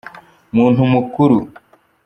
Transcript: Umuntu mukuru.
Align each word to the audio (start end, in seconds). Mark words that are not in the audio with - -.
Umuntu 0.51 0.79
mukuru. 0.93 1.37